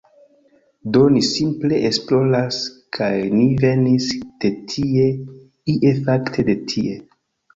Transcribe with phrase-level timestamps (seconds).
[0.95, 2.57] Do ni simple esploras,
[2.97, 4.09] kaj ni venis
[4.45, 5.05] de tie
[5.75, 6.97] ie, fakte de tie.